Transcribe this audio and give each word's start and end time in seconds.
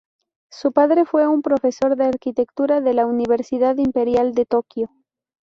Su 0.51 0.71
padre 0.71 1.05
fue 1.05 1.27
un 1.27 1.43
profesor 1.43 1.95
de 1.95 2.05
arquitectura 2.05 2.81
de 2.81 2.95
la 2.95 3.05
Universidad 3.05 3.77
Imperial 3.77 4.33
de 4.33 4.47
Tokio. 4.47 4.89